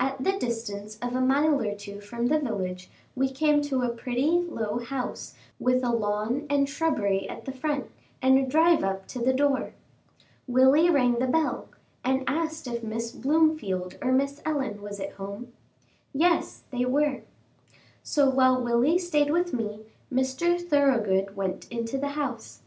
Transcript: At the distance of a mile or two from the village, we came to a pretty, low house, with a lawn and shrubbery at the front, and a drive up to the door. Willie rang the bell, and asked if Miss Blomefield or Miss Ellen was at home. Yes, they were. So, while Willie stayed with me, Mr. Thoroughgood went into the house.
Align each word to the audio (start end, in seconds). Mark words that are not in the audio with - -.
At 0.00 0.24
the 0.24 0.32
distance 0.32 0.96
of 1.02 1.14
a 1.14 1.20
mile 1.20 1.60
or 1.60 1.74
two 1.74 2.00
from 2.00 2.28
the 2.28 2.38
village, 2.38 2.88
we 3.14 3.28
came 3.28 3.60
to 3.64 3.82
a 3.82 3.90
pretty, 3.90 4.30
low 4.30 4.78
house, 4.78 5.34
with 5.60 5.84
a 5.84 5.90
lawn 5.90 6.46
and 6.48 6.66
shrubbery 6.66 7.28
at 7.28 7.44
the 7.44 7.52
front, 7.52 7.90
and 8.22 8.38
a 8.38 8.46
drive 8.46 8.82
up 8.82 9.06
to 9.08 9.18
the 9.18 9.34
door. 9.34 9.74
Willie 10.48 10.88
rang 10.88 11.18
the 11.18 11.26
bell, 11.26 11.68
and 12.02 12.24
asked 12.26 12.66
if 12.66 12.82
Miss 12.82 13.10
Blomefield 13.10 13.98
or 14.00 14.10
Miss 14.10 14.40
Ellen 14.46 14.80
was 14.80 14.98
at 14.98 15.12
home. 15.20 15.52
Yes, 16.14 16.62
they 16.70 16.86
were. 16.86 17.20
So, 18.02 18.30
while 18.30 18.58
Willie 18.58 18.96
stayed 18.96 19.28
with 19.30 19.52
me, 19.52 19.80
Mr. 20.10 20.58
Thoroughgood 20.58 21.36
went 21.36 21.68
into 21.70 21.98
the 21.98 22.08
house. 22.16 22.62